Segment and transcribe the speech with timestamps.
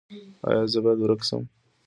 [0.47, 1.43] ایا زه باید ورک شم؟